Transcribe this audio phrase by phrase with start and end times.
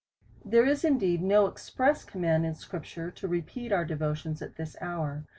[0.43, 5.25] There is indeed no express command in scripture to repeat our devotions at this hour.